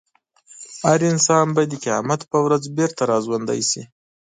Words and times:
هر 0.87 0.99
انسان 1.11 1.45
به 1.55 1.61
د 1.71 1.73
قیامت 1.83 2.21
په 2.31 2.37
ورځ 2.45 2.63
بېرته 2.77 3.01
راژوندی 3.11 3.61
شي. 3.69 3.83